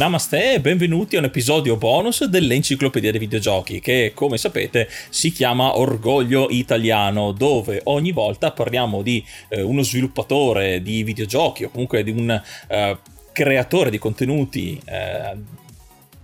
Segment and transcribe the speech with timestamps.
[0.00, 5.76] Namaste e benvenuti a un episodio bonus dell'Enciclopedia dei Videogiochi che, come sapete, si chiama
[5.76, 12.12] Orgoglio Italiano, dove ogni volta parliamo di eh, uno sviluppatore di videogiochi o comunque di
[12.12, 12.30] un
[12.68, 12.98] eh,
[13.30, 15.36] creatore di contenuti eh,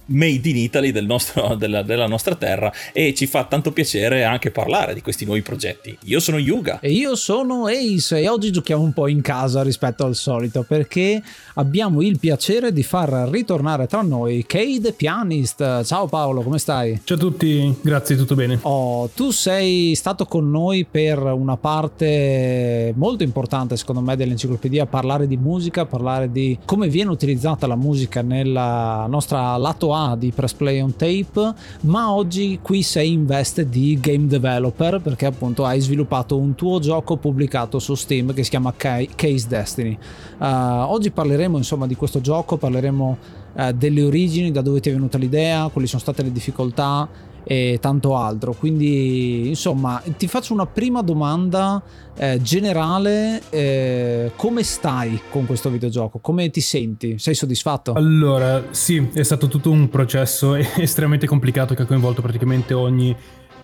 [0.07, 4.51] made in Italy del nostro, della, della, nostra terra e ci fa tanto piacere anche
[4.51, 5.97] parlare di questi nuovi progetti.
[6.05, 6.81] Io sono Yuga.
[6.81, 11.23] E io sono Ace e oggi giochiamo un po' in casa rispetto al solito perché
[11.55, 15.85] abbiamo il piacere di far ritornare tra noi Cade Pianist.
[15.85, 17.01] Ciao Paolo, come stai?
[17.03, 18.59] Ciao a tutti, grazie, tutto bene.
[18.63, 25.27] Oh, tu sei stato con noi per una parte molto importante secondo me dell'enciclopedia, parlare
[25.27, 30.53] di musica, parlare di come viene utilizzata la musica nella nostra lato A di Press
[30.55, 35.81] Play on Tape, ma oggi qui sei in veste di game developer perché appunto hai
[35.81, 39.99] sviluppato un tuo gioco pubblicato su Steam che si chiama Case Destiny.
[40.39, 43.19] Uh, oggi parleremo insomma di questo gioco, parleremo
[43.53, 47.09] uh, delle origini, da dove ti è venuta l'idea, quali sono state le difficoltà
[47.49, 48.55] e tanto altro.
[48.55, 51.81] Quindi, insomma, ti faccio una prima domanda
[52.17, 56.19] eh, generale: eh, come stai con questo videogioco?
[56.19, 57.19] Come ti senti?
[57.19, 57.93] Sei soddisfatto?
[57.93, 63.17] Allora, sì, è stato tutto un processo estremamente complicato che ha coinvolto praticamente ogni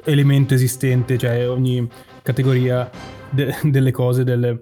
[0.04, 1.88] elemento esistente, cioè ogni
[2.22, 2.88] categoria
[3.30, 4.60] de- delle cose, delle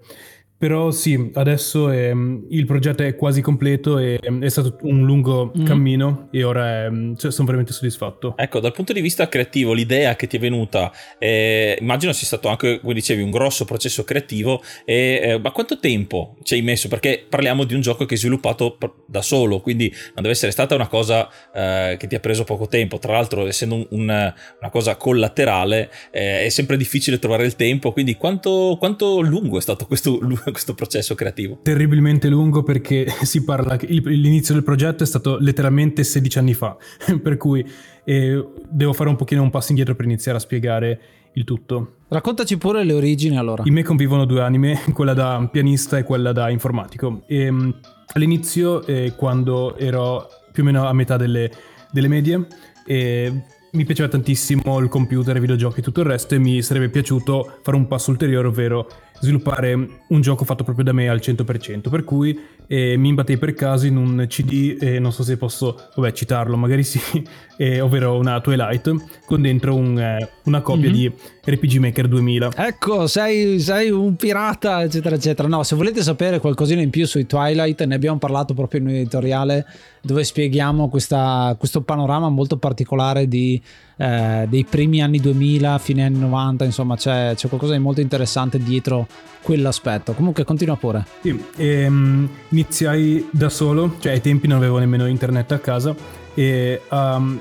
[0.60, 5.06] però sì, adesso è, ehm, il progetto è quasi completo e ehm, è stato un
[5.06, 5.64] lungo mm.
[5.64, 8.34] cammino e ora è, ehm, cioè, sono veramente soddisfatto.
[8.36, 12.48] Ecco, dal punto di vista creativo, l'idea che ti è venuta, eh, immagino sia stato
[12.48, 16.88] anche, come dicevi, un grosso processo creativo, e, eh, ma quanto tempo ci hai messo?
[16.88, 20.74] Perché parliamo di un gioco che hai sviluppato da solo, quindi non deve essere stata
[20.74, 22.98] una cosa eh, che ti ha preso poco tempo.
[22.98, 27.92] Tra l'altro, essendo un, una, una cosa collaterale, eh, è sempre difficile trovare il tempo,
[27.92, 30.18] quindi quanto, quanto lungo è stato questo
[30.52, 31.58] questo processo creativo?
[31.62, 36.76] Terribilmente lungo perché si parla che l'inizio del progetto è stato letteralmente 16 anni fa,
[37.22, 37.64] per cui
[38.04, 41.00] eh, devo fare un pochino un passo indietro per iniziare a spiegare
[41.34, 41.96] il tutto.
[42.08, 43.62] Raccontaci pure le origini allora.
[43.66, 47.22] In me convivono due anime, quella da pianista e quella da informatico.
[47.26, 47.78] E, um,
[48.14, 51.50] all'inizio, eh, quando ero più o meno a metà delle,
[51.92, 52.46] delle medie,
[52.84, 56.88] eh, mi piaceva tantissimo il computer, i videogiochi e tutto il resto e mi sarebbe
[56.88, 58.88] piaciuto fare un passo ulteriore, ovvero
[59.20, 59.74] sviluppare
[60.08, 63.86] un gioco fatto proprio da me al 100%, per cui eh, mi imbattei per caso
[63.86, 67.00] in un CD, eh, non so se posso vabbè, citarlo, magari sì,
[67.58, 70.92] eh, ovvero una Twilight, con dentro un, eh, una copia mm-hmm.
[70.92, 71.12] di
[71.44, 72.50] RPG Maker 2000.
[72.56, 75.48] Ecco, sei, sei, un pirata, eccetera, eccetera.
[75.48, 78.94] No, se volete sapere qualcosina in più sui Twilight, ne abbiamo parlato proprio in un
[78.94, 79.66] editoriale
[80.02, 83.59] dove spieghiamo questa, questo panorama molto particolare di,
[83.96, 88.58] eh, dei primi anni 2000, fine anni 90, insomma c'è, c'è qualcosa di molto interessante
[88.58, 89.06] dietro
[89.42, 90.12] quell'aspetto.
[90.12, 91.04] Comunque continua pure.
[91.20, 95.94] Sì, ehm, iniziai da solo, cioè ai tempi non avevo nemmeno internet a casa
[96.34, 97.40] e um,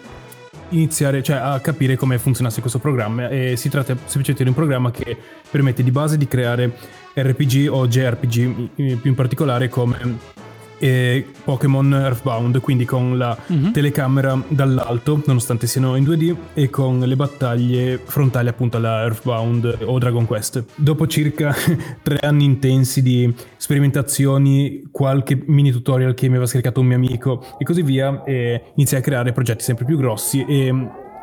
[0.69, 4.91] iniziare, cioè a capire come funzionasse questo programma e si tratta semplicemente di un programma
[4.91, 5.17] che
[5.49, 6.75] permette di base di creare
[7.13, 10.37] RPG o JRPG più in particolare come
[10.79, 13.71] e Pokémon Earthbound, quindi con la uh-huh.
[13.71, 19.97] telecamera dall'alto, nonostante siano in 2D, e con le battaglie frontali appunto alla Earthbound o
[19.99, 20.63] Dragon Quest.
[20.75, 21.53] Dopo circa
[22.01, 27.45] tre anni intensi di sperimentazioni, qualche mini tutorial che mi aveva scaricato un mio amico
[27.57, 30.73] e così via, e iniziai a creare progetti sempre più grossi e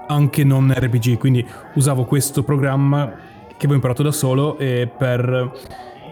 [0.08, 1.44] anche non RPG, quindi
[1.74, 5.52] usavo questo programma che avevo imparato da solo per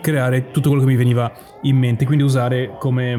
[0.05, 3.15] creare tutto quello che mi veniva in mente, quindi usare come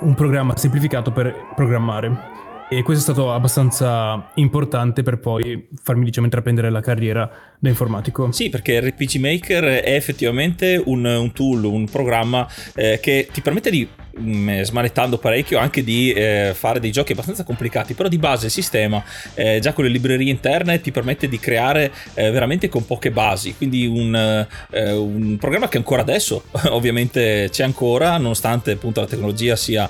[0.00, 2.34] un programma semplificato per programmare.
[2.70, 8.32] E questo è stato abbastanza importante per poi farmi diciamo intraprendere la carriera da informatico.
[8.32, 13.70] Sì, perché RPG Maker è effettivamente un, un tool, un programma eh, che ti permette
[13.70, 13.86] di
[14.18, 18.46] mm, eh, smanettando parecchio anche di eh, fare dei giochi abbastanza complicati però di base
[18.46, 19.02] il sistema
[19.34, 23.54] eh, già con le librerie interne ti permette di creare eh, veramente con poche basi
[23.56, 29.56] quindi un, eh, un, programma che ancora adesso ovviamente c'è ancora nonostante appunto la tecnologia
[29.56, 29.88] sia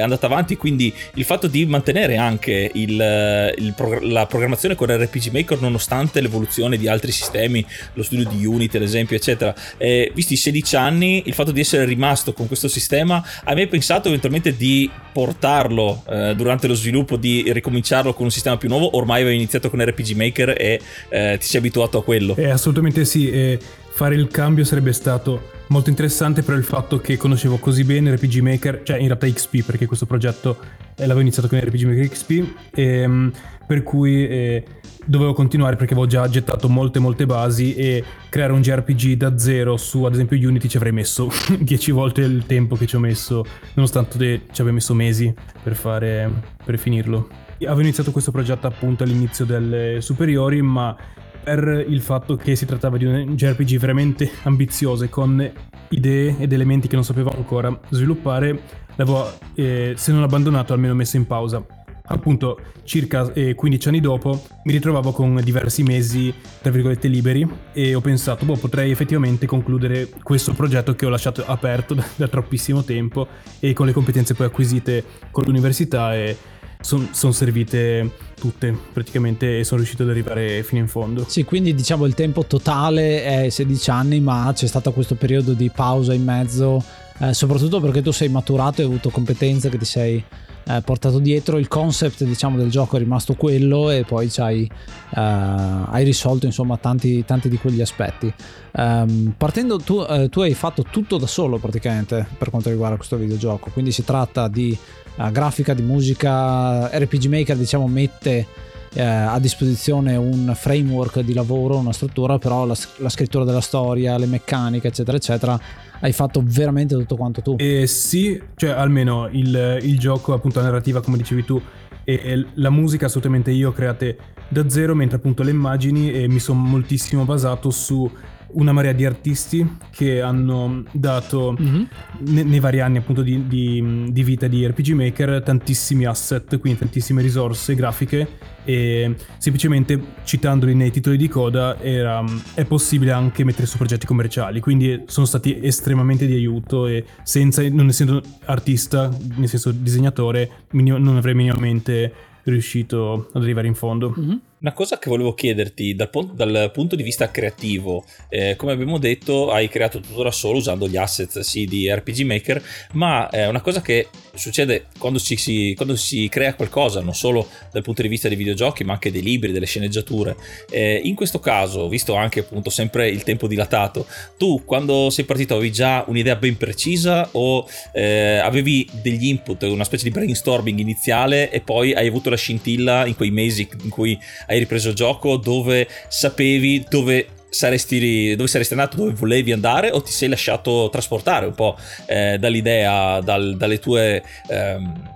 [0.00, 5.60] andata avanti quindi il fatto di mantenere anche il, il la programmazione con RPG Maker
[5.60, 7.64] nonostante l'evoluzione di altri sistemi,
[7.94, 9.54] lo studio di Unity ad esempio, eccetera.
[9.78, 14.08] Visti i 16 anni, il fatto di essere rimasto con questo sistema, hai mai pensato
[14.08, 18.96] eventualmente di portarlo eh, durante lo sviluppo, di ricominciarlo con un sistema più nuovo?
[18.96, 22.36] Ormai avevi iniziato con RPG Maker e eh, ti sei abituato a quello.
[22.36, 23.58] Eh, assolutamente sì, e
[23.90, 28.38] fare il cambio sarebbe stato molto interessante per il fatto che conoscevo così bene RPG
[28.38, 30.58] Maker, cioè in realtà XP perché questo progetto
[30.94, 32.30] eh, l'avevo iniziato con RPG Maker XP,
[32.74, 33.32] e, ehm,
[33.66, 34.64] per cui eh,
[35.06, 39.76] dovevo continuare perché avevo già gettato molte molte basi e creare un JRPG da zero
[39.76, 43.44] su ad esempio Unity ci avrei messo 10 volte il tempo che ci ho messo
[43.74, 45.32] nonostante ci abbia messo mesi
[45.62, 47.28] per fare per finirlo.
[47.60, 50.94] Avevo iniziato questo progetto appunto all'inizio delle superiori ma
[51.42, 55.52] per il fatto che si trattava di un JRPG veramente ambizioso e con
[55.90, 58.60] idee ed elementi che non sapevo ancora sviluppare
[58.96, 61.64] l'avevo eh, se non abbandonato almeno messo in pausa
[62.06, 67.94] appunto circa eh, 15 anni dopo mi ritrovavo con diversi mesi tra virgolette liberi e
[67.94, 72.84] ho pensato boh potrei effettivamente concludere questo progetto che ho lasciato aperto da, da troppissimo
[72.84, 73.26] tempo
[73.58, 76.36] e con le competenze poi acquisite con l'università e
[76.80, 81.24] sono son servite tutte praticamente e sono riuscito ad arrivare fino in fondo.
[81.26, 85.70] Sì, quindi diciamo il tempo totale è 16 anni, ma c'è stato questo periodo di
[85.70, 86.82] pausa in mezzo,
[87.18, 90.22] eh, soprattutto perché tu sei maturato e hai avuto competenze che ti sei
[90.68, 91.58] eh, portato dietro.
[91.58, 94.68] Il concept diciamo del gioco è rimasto quello e poi hai,
[95.14, 98.32] eh, hai risolto insomma tanti, tanti, di quegli aspetti.
[98.72, 103.16] Um, partendo tu, eh, tu, hai fatto tutto da solo praticamente per quanto riguarda questo
[103.16, 103.70] videogioco.
[103.70, 104.76] Quindi si tratta di
[105.16, 108.46] uh, grafica di musica RPG Maker diciamo mette
[108.96, 114.16] eh, a disposizione un framework di lavoro, una struttura, però la, la, scrittura della storia,
[114.16, 115.60] le meccaniche, eccetera, eccetera,
[116.00, 117.56] hai fatto veramente tutto quanto tu.
[117.58, 121.60] Eh, sì, cioè almeno il, il gioco, appunto la narrativa, come dicevi tu,
[122.04, 124.16] e la musica assolutamente io create
[124.48, 128.10] da zero, mentre appunto le immagini e mi sono moltissimo basato su
[128.56, 131.82] una marea di artisti che hanno dato mm-hmm.
[132.28, 136.78] ne, nei vari anni appunto di, di, di, vita di RPG Maker tantissimi asset, quindi
[136.78, 143.66] tantissime risorse grafiche e semplicemente citandoli nei titoli di coda era, è possibile anche mettere
[143.66, 149.48] su progetti commerciali, quindi sono stati estremamente di aiuto e senza, non essendo artista, nel
[149.48, 152.12] senso disegnatore, non avrei minimamente
[152.44, 154.14] riuscito ad arrivare in fondo.
[154.18, 154.36] Mm-hmm.
[154.58, 159.50] Una cosa che volevo chiederti dal, dal punto di vista creativo, eh, come abbiamo detto,
[159.50, 163.60] hai creato tutto da solo usando gli asset sì, di RPG Maker, ma è una
[163.60, 168.08] cosa che succede quando si, si, quando si, crea qualcosa, non solo dal punto di
[168.08, 170.36] vista dei videogiochi, ma anche dei libri, delle sceneggiature.
[170.70, 174.06] Eh, in questo caso, visto anche appunto sempre il tempo dilatato,
[174.38, 179.84] tu quando sei partito avevi già un'idea ben precisa o eh, avevi degli input, una
[179.84, 184.18] specie di brainstorming iniziale e poi hai avuto la scintilla in quei mesi in cui
[184.46, 190.02] hai ripreso il gioco dove sapevi dove saresti, dove saresti andato, dove volevi andare o
[190.02, 191.76] ti sei lasciato trasportare un po'
[192.06, 194.22] eh, dall'idea, dal, dalle tue...
[194.48, 195.14] Ehm,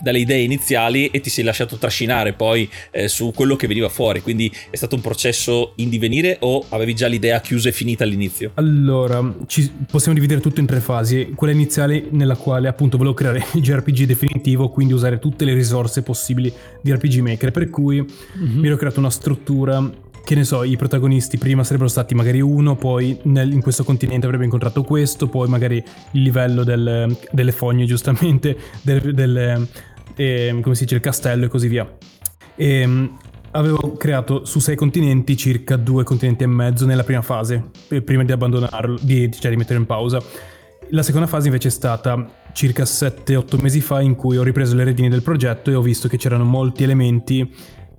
[0.00, 4.20] dalle idee iniziali e ti sei lasciato trascinare poi eh, su quello che veniva fuori.
[4.20, 8.52] Quindi è stato un processo in divenire o avevi già l'idea chiusa e finita all'inizio?
[8.54, 11.32] Allora, ci, possiamo dividere tutto in tre fasi.
[11.34, 16.02] Quella iniziale nella quale appunto volevo creare il JRPG definitivo, quindi usare tutte le risorse
[16.02, 18.58] possibili di RPG Maker, per cui mm-hmm.
[18.58, 22.76] mi ero creato una struttura che ne so, i protagonisti prima sarebbero stati magari uno,
[22.76, 25.76] poi nel, in questo continente avrebbe incontrato questo, poi magari
[26.12, 29.68] il livello del, delle fogne, giustamente, del, del
[30.16, 31.86] eh, come si dice, il castello e così via.
[32.56, 33.18] E, ehm,
[33.52, 37.70] avevo creato su sei continenti circa due continenti e mezzo nella prima fase,
[38.02, 40.22] prima di abbandonarlo, di, cioè di metterlo in pausa.
[40.90, 44.84] La seconda fase invece è stata circa 7-8 mesi fa in cui ho ripreso le
[44.84, 47.52] redini del progetto e ho visto che c'erano molti elementi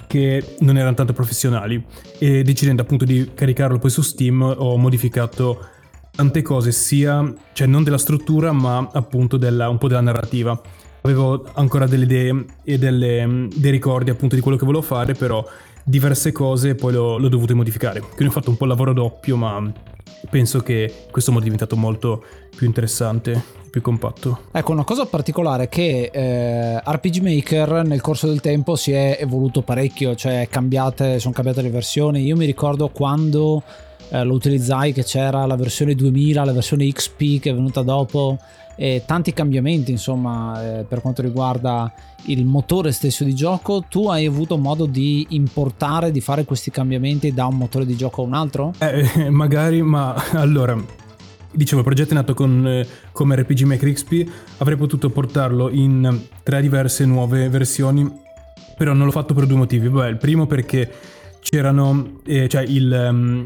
[0.08, 1.84] che non erano tanto professionali
[2.20, 5.68] e decidendo appunto di caricarlo poi su Steam ho modificato
[6.12, 10.60] tante cose sia, cioè non della struttura ma appunto della, un po' della narrativa.
[11.02, 15.46] Avevo ancora delle idee e delle, dei ricordi appunto di quello che volevo fare però
[15.84, 18.00] diverse cose poi l'ho, l'ho dovuto modificare.
[18.00, 19.72] Quindi ho fatto un po' il lavoro doppio ma
[20.30, 22.24] penso che questo modo è diventato molto
[22.56, 24.44] più interessante più compatto.
[24.54, 29.18] Ecco, una cosa particolare è che eh, RPG Maker nel corso del tempo si è
[29.20, 32.24] evoluto parecchio, cioè cambiate, sono cambiate le versioni.
[32.24, 33.62] Io mi ricordo quando
[34.10, 38.38] eh, lo utilizzai che c'era la versione 2000, la versione XP che è venuta dopo
[38.78, 41.94] e tanti cambiamenti insomma eh, per quanto riguarda
[42.26, 47.34] il motore stesso di gioco tu hai avuto modo di importare di fare questi cambiamenti
[47.34, 48.74] da un motore di gioco a un altro?
[48.80, 51.04] Eh, magari ma allora
[51.56, 56.22] dicevo, il progetto è nato con, eh, come RPG Maker XP, avrei potuto portarlo in
[56.44, 58.10] tre diverse nuove versioni,
[58.78, 59.90] però non l'ho fatto per due motivi.
[59.90, 60.92] Beh, il primo perché
[61.40, 63.46] c'erano, eh, cioè il, um,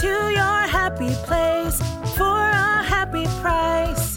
[0.00, 1.76] to your happy place
[2.14, 4.16] for a happy price.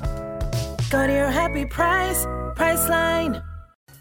[0.89, 3.41] Go to your happy price, Priceline.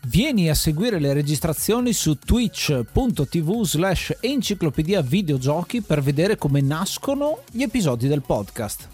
[0.07, 7.62] Vieni a seguire le registrazioni su twitch.tv slash enciclopedia videogiochi per vedere come nascono gli
[7.62, 8.94] episodi del podcast.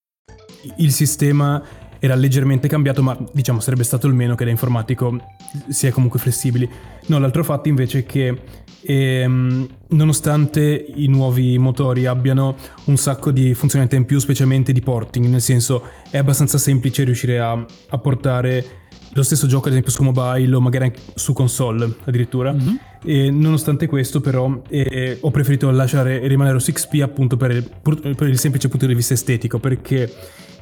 [0.77, 1.61] Il sistema
[2.03, 5.19] era leggermente cambiato, ma diciamo sarebbe stato il meno che da informatico
[5.67, 6.67] si è comunque flessibili.
[7.07, 8.41] No, l'altro fatto invece è che
[8.81, 15.27] ehm, nonostante i nuovi motori abbiano un sacco di funzionalità in più, specialmente di porting,
[15.27, 18.79] nel senso è abbastanza semplice riuscire a, a portare
[19.13, 22.51] lo stesso gioco ad esempio su mobile o magari anche su console addirittura.
[22.51, 22.75] Mm-hmm.
[23.03, 27.69] E nonostante questo però eh, ho preferito lasciare rimanere su XP appunto per il,
[28.15, 30.11] per il semplice punto di vista estetico perché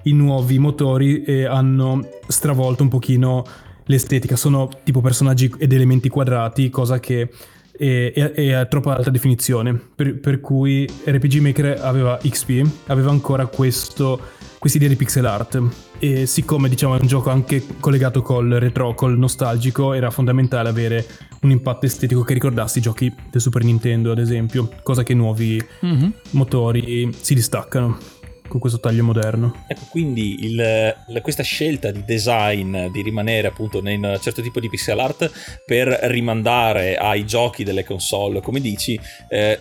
[0.04, 3.46] i nuovi motori eh, hanno stravolto un pochino
[3.86, 7.30] l'estetica, sono tipo personaggi ed elementi quadrati, cosa che
[7.80, 13.10] è, è, è a troppa alta definizione, per, per, cui RPG Maker aveva XP, aveva
[13.10, 14.20] ancora questo,
[14.60, 15.62] questa idea di pixel art.
[15.98, 21.06] E siccome diciamo è un gioco anche collegato col retro, col nostalgico, era fondamentale avere
[21.42, 25.16] un impatto estetico che ricordasse i giochi del Super Nintendo ad esempio, cosa che i
[25.16, 26.10] nuovi mm-hmm.
[26.32, 28.19] motori si distaccano
[28.50, 29.64] con questo taglio moderno.
[29.68, 34.68] Ecco, quindi il, questa scelta di design di rimanere appunto in un certo tipo di
[34.68, 39.60] pixel art per rimandare ai giochi delle console, come dici, eh,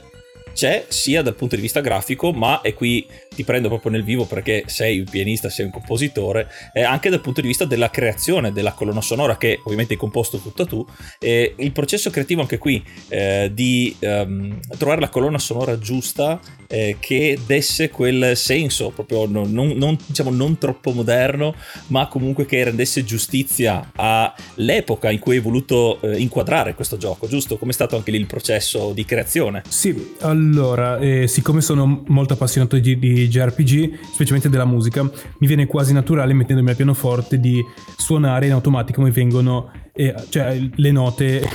[0.58, 4.24] c'è sia dal punto di vista grafico, ma e qui ti prendo proprio nel vivo
[4.24, 8.50] perché sei un pianista, sei un compositore, eh, anche dal punto di vista della creazione
[8.50, 10.84] della colonna sonora che ovviamente hai composto tutta tu.
[11.20, 16.96] Eh, il processo creativo anche qui eh, di um, trovare la colonna sonora giusta eh,
[16.98, 21.54] che desse quel senso proprio non, non, non, diciamo, non troppo moderno,
[21.86, 27.58] ma comunque che rendesse giustizia all'epoca in cui hai voluto eh, inquadrare questo gioco, giusto?
[27.58, 29.62] Come è stato anche lì il processo di creazione?
[29.68, 35.46] Sì, al Allora, eh, siccome sono molto appassionato di, di JRPG, specialmente della musica, mi
[35.46, 37.62] viene quasi naturale mettendomi al pianoforte di
[37.96, 41.48] suonare in automatico mi vengono eh, cioè, le note, eh,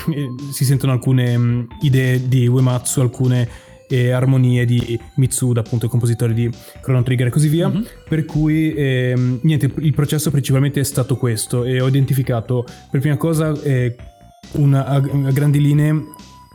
[0.51, 3.49] si sentono alcune mh, mm, idee di Uematsu, alcune
[3.89, 6.47] eh, armonie di Mitsuda, appunto il compositore di
[6.81, 7.69] Chrono Trigger e così via.
[7.69, 7.81] Mm-hmm.
[8.07, 13.17] Per cui ehm, niente, il processo principalmente è stato questo e ho identificato per prima
[13.17, 13.95] cosa eh,
[14.53, 16.03] una, a, a, grandi linee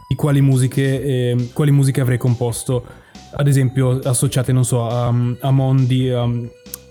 [0.09, 2.83] di quali musiche, eh, quali musiche avrei composto,
[3.37, 6.27] ad esempio associate, non so, a, a mondi, a,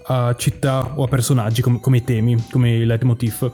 [0.05, 3.51] a, città o a personaggi come, come temi, come il leitmotiv.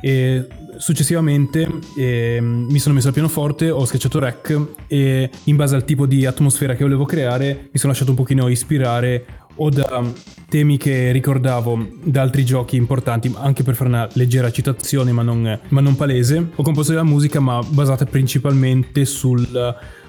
[0.00, 0.46] E
[0.78, 6.06] successivamente eh, mi sono messo al pianoforte, ho schiacciato rec e in base al tipo
[6.06, 10.02] di atmosfera che volevo creare mi sono lasciato un pochino ispirare o da
[10.48, 15.60] temi che ricordavo da altri giochi importanti, anche per fare una leggera citazione ma non,
[15.68, 16.50] ma non palese.
[16.54, 19.48] Ho composto della musica ma basata principalmente sul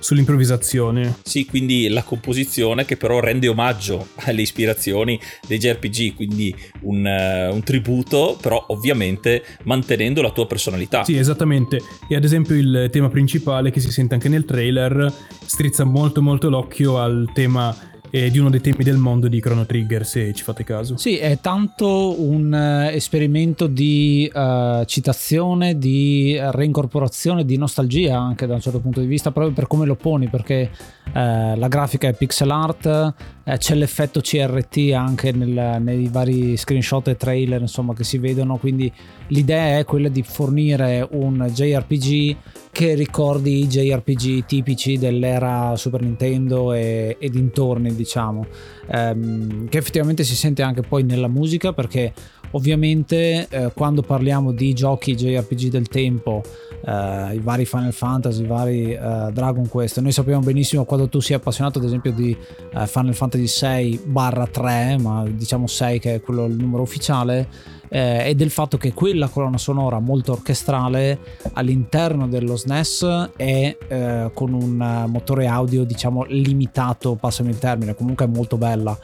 [0.02, 1.18] sull'improvvisazione.
[1.24, 7.54] Sì, quindi la composizione che però rende omaggio alle ispirazioni dei JRPG, quindi un, uh,
[7.54, 11.04] un, tributo, però ovviamente mantenendo la tua personalità.
[11.04, 11.80] Sì, esattamente.
[12.10, 15.14] E ad esempio il tema principale che si sente anche nel trailer
[15.46, 17.76] strizza molto molto l'occhio al tema
[18.14, 20.98] e di uno dei temi del mondo di Chrono Trigger, se ci fate caso.
[20.98, 28.56] Sì, è tanto un uh, esperimento di uh, citazione, di reincorporazione, di nostalgia anche da
[28.56, 30.70] un certo punto di vista, proprio per come lo poni, perché
[31.08, 33.14] uh, la grafica è pixel art,
[33.58, 38.92] c'è l'effetto CRT anche nel, nei vari screenshot e trailer insomma, che si vedono, quindi
[39.28, 42.36] l'idea è quella di fornire un JRPG
[42.72, 48.46] che ricordi i JRPG tipici dell'era Super Nintendo e, e dintorni, diciamo,
[48.88, 52.14] ehm, che effettivamente si sente anche poi nella musica perché
[52.52, 56.42] ovviamente eh, quando parliamo di giochi JRPG del tempo,
[56.86, 61.20] eh, i vari Final Fantasy, i vari eh, Dragon Quest, noi sappiamo benissimo quando tu
[61.20, 62.36] sei appassionato ad esempio di
[62.74, 67.48] eh, Final Fantasy 6 barra 3, ma diciamo 6 che è quello il numero ufficiale,
[67.94, 71.20] eh, e del fatto che quella colonna sonora molto orchestrale
[71.54, 78.26] all'interno dello SNES è eh, con un motore audio diciamo limitato, passami il termine, comunque
[78.26, 78.98] è molto bella.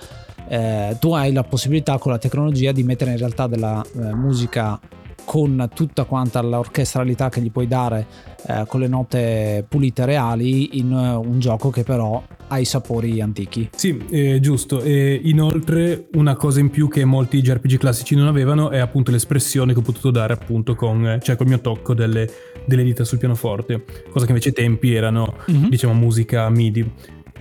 [0.48, 4.80] Eh, tu hai la possibilità con la tecnologia di mettere in realtà della eh, musica
[5.26, 8.06] con tutta quanta l'orchestralità che gli puoi dare
[8.48, 13.22] eh, con le note pulite reali in uh, un gioco che però ha i sapori
[13.22, 13.70] antichi.
[13.76, 14.82] Sì, eh, giusto.
[14.82, 19.74] E inoltre una cosa in più che molti JRPG classici non avevano è appunto l'espressione
[19.74, 22.30] che ho potuto dare appunto con, cioè col mio tocco delle,
[22.66, 25.70] delle dita sul pianoforte, cosa che invece ai tempi erano mm-hmm.
[25.70, 26.92] diciamo musica MIDI.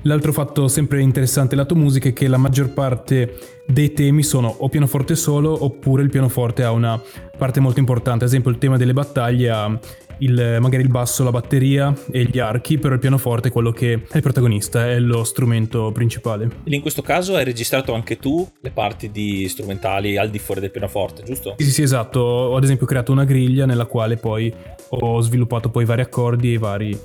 [0.03, 4.69] L'altro fatto sempre interessante lato musica è che la maggior parte dei temi sono o
[4.69, 7.01] pianoforte solo oppure il pianoforte ha una
[7.37, 8.23] parte molto importante.
[8.23, 9.79] Ad esempio il tema delle battaglie ha
[10.19, 13.93] il, magari il basso, la batteria e gli archi, però il pianoforte è quello che
[14.09, 16.49] è il protagonista, è lo strumento principale.
[16.65, 20.61] E in questo caso hai registrato anche tu le parti di strumentali al di fuori
[20.61, 21.55] del pianoforte, giusto?
[21.59, 22.21] Sì, sì, esatto.
[22.21, 24.53] Ho ad esempio creato una griglia nella quale poi
[24.89, 26.99] ho sviluppato poi vari accordi e vari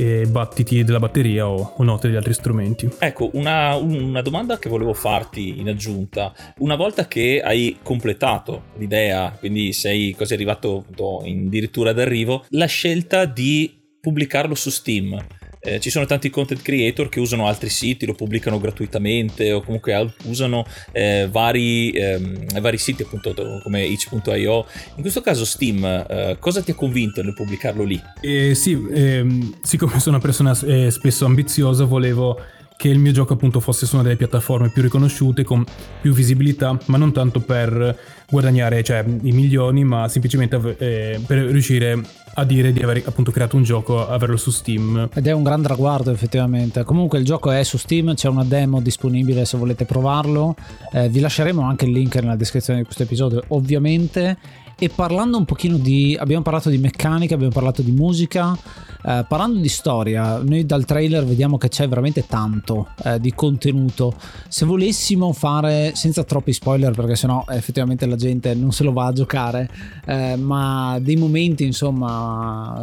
[0.00, 2.88] e battiti della batteria o, o, note di altri strumenti.
[3.00, 6.32] Ecco, una, una, domanda che volevo farti in aggiunta.
[6.58, 10.84] Una volta che hai completato l'idea, quindi sei quasi arrivato
[11.24, 15.20] addirittura d'arrivo, la scelta di pubblicarlo su Steam
[15.60, 20.14] eh, ci sono tanti content creator che usano altri siti, lo pubblicano gratuitamente o comunque
[20.24, 24.66] usano eh, vari, ehm, vari, siti appunto come itch.io.
[24.96, 28.00] In questo caso Steam, eh, cosa ti ha convinto nel pubblicarlo lì?
[28.20, 32.40] Eh, sì, ehm, siccome sono una persona eh, spesso ambiziosa volevo
[32.78, 35.64] che il mio gioco appunto fosse su una delle piattaforme più riconosciute, con
[36.00, 37.98] più visibilità, ma non tanto per
[38.30, 42.00] guadagnare cioè, i milioni, ma semplicemente eh, per riuscire
[42.38, 45.08] a dire di aver appunto creato un gioco, averlo su Steam.
[45.12, 46.84] Ed è un gran traguardo effettivamente.
[46.84, 50.54] Comunque il gioco è su Steam, c'è una demo disponibile se volete provarlo.
[50.92, 54.38] Eh, vi lasceremo anche il link nella descrizione di questo episodio, ovviamente.
[54.80, 56.16] E parlando un pochino di...
[56.16, 58.56] abbiamo parlato di meccanica, abbiamo parlato di musica,
[59.02, 64.14] eh, parlando di storia, noi dal trailer vediamo che c'è veramente tanto eh, di contenuto.
[64.46, 69.06] Se volessimo fare, senza troppi spoiler perché sennò effettivamente la gente non se lo va
[69.06, 69.68] a giocare,
[70.06, 72.27] eh, ma dei momenti insomma,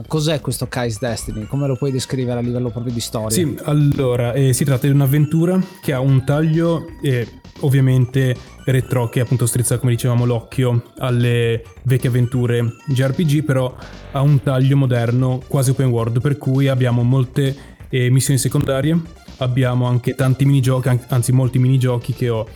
[0.08, 1.46] cos'è questo Kai's Destiny?
[1.46, 3.30] Come lo puoi descrivere a livello proprio di storia?
[3.30, 7.28] Sì, allora, eh, si tratta di un'avventura che ha un taglio e
[7.62, 13.74] ovviamente retro che appunto strizza come dicevamo l'occhio alle vecchie avventure JRPG però
[14.12, 17.56] ha un taglio moderno quasi open world per cui abbiamo molte
[17.90, 19.00] eh, missioni secondarie
[19.38, 22.48] abbiamo anche tanti minigiochi anzi molti minigiochi che ho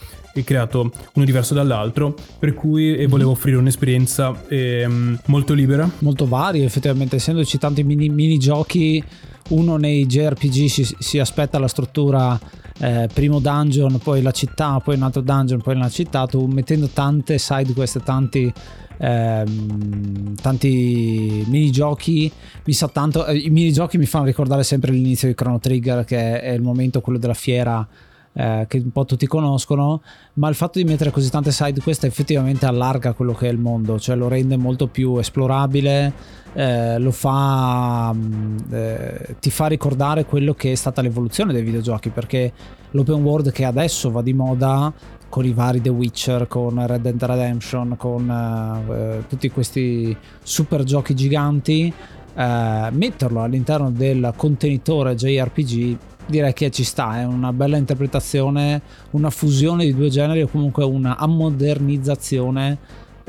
[0.44, 4.88] creato uno diverso dall'altro per cui eh, volevo offrire un'esperienza eh,
[5.26, 5.90] molto libera.
[6.00, 9.04] Molto varia effettivamente essendoci tanti mini, minigiochi
[9.50, 12.40] uno nei JRPG si, si aspetta la struttura
[12.80, 16.88] eh, primo dungeon, poi la città, poi un altro dungeon, poi una città, tu mettendo
[16.88, 18.52] tante side quest, tanti
[19.00, 22.32] ehm, tanti minigiochi
[22.66, 26.42] mi sa tanto eh, i minigiochi mi fanno ricordare sempre l'inizio di Chrono Trigger che
[26.42, 27.88] è il momento quello della fiera
[28.34, 30.02] eh, che un po' tutti conoscono,
[30.34, 33.58] ma il fatto di mettere così tante side quest effettivamente allarga quello che è il
[33.58, 36.14] mondo, cioè lo rende molto più esplorabile,
[36.54, 42.10] eh, lo fa, mm, eh, ti fa ricordare quello che è stata l'evoluzione dei videogiochi,
[42.10, 42.54] perché
[42.92, 44.94] l'open world che adesso va di moda
[45.28, 51.14] con i vari The Witcher, con Red Dead Redemption, con uh, tutti questi super giochi
[51.14, 51.94] giganti,
[52.36, 55.98] metterlo all'interno del contenitore JRPG
[56.30, 60.84] direi che ci sta, è una bella interpretazione, una fusione di due generi o comunque
[60.84, 62.78] una ammodernizzazione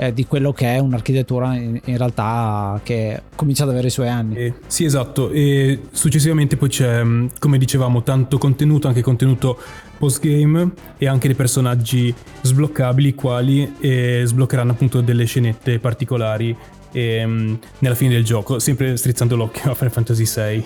[0.01, 4.37] eh, di quello che è un'architettura in, realtà che comincia ad avere i suoi anni.
[4.37, 9.59] Eh, sì, esatto, e successivamente poi c'è, mm, come dicevamo, tanto contenuto, anche contenuto
[9.99, 16.57] postgame e anche dei personaggi sbloccabili, quali eh, sbloccheranno appunto delle scenette particolari
[16.93, 20.65] ehm, nella fine del gioco, sempre strizzando l'occhio a Final Fantasy VI.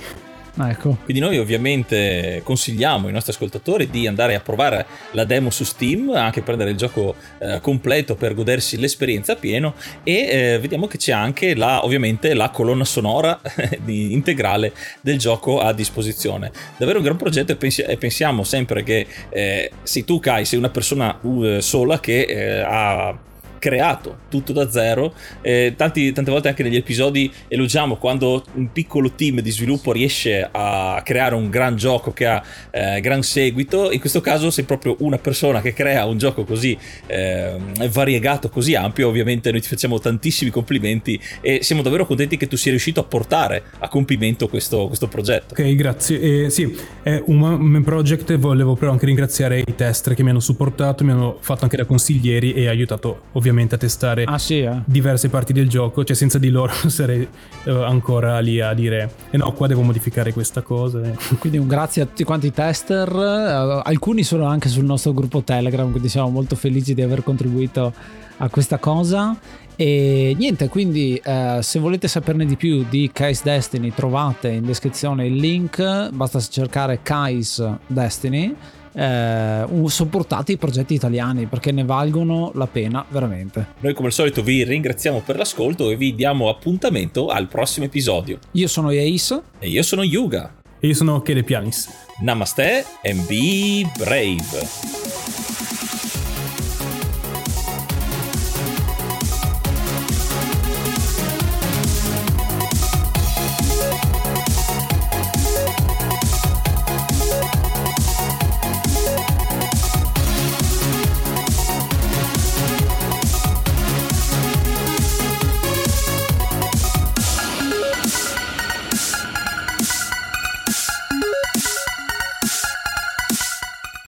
[0.56, 0.98] Ecco.
[1.02, 6.10] Quindi noi ovviamente consigliamo ai nostri ascoltatori di andare a provare la demo su Steam,
[6.10, 10.96] anche prendere il gioco eh, completo per godersi l'esperienza a pieno e eh, vediamo che
[10.96, 13.40] c'è anche la, ovviamente la colonna sonora
[13.82, 16.52] di, integrale del gioco a disposizione.
[16.76, 20.58] Davvero un gran progetto e, pensi- e pensiamo sempre che eh, sì, tu Kai sei
[20.58, 23.16] una persona uh, sola che eh, ha
[23.64, 25.14] creato tutto da zero.
[25.40, 30.46] Eh, tanti, tante volte anche negli episodi elogiamo quando un piccolo team di sviluppo riesce
[30.52, 33.90] a creare un gran gioco che ha eh, gran seguito.
[33.90, 37.56] In questo caso sei proprio una persona che crea un gioco così eh,
[37.90, 39.08] variegato, così ampio.
[39.08, 43.04] Ovviamente noi ti facciamo tantissimi complimenti e siamo davvero contenti che tu sia riuscito a
[43.04, 45.54] portare a compimento questo, questo progetto.
[45.54, 46.20] Ok, grazie.
[46.20, 46.70] Eh, sì,
[47.02, 48.36] è un project.
[48.36, 51.86] Volevo però anche ringraziare i tester che mi hanno supportato, mi hanno fatto anche da
[51.86, 54.82] consiglieri e aiutato ovviamente ovviamente a testare ah, sì, eh?
[54.84, 57.26] diverse parti del gioco, cioè senza di loro sarei
[57.64, 61.00] uh, ancora lì a dire eh no, qua devo modificare questa cosa.
[61.38, 65.42] Quindi un grazie a tutti quanti i tester, uh, alcuni sono anche sul nostro gruppo
[65.42, 67.92] Telegram, quindi siamo molto felici di aver contribuito
[68.38, 69.36] a questa cosa.
[69.76, 75.26] E niente, quindi eh, se volete saperne di più di Kai's Destiny trovate in descrizione
[75.26, 78.54] il link, basta cercare Kai's Destiny
[78.94, 83.66] eh, sopportate i progetti italiani perché ne valgono la pena veramente.
[83.80, 88.38] Noi come al solito vi ringraziamo per l'ascolto e vi diamo appuntamento al prossimo episodio.
[88.52, 91.88] Io sono Ace e io sono Yuga e io sono Kele Pianis.
[92.20, 95.23] Namaste and be brave.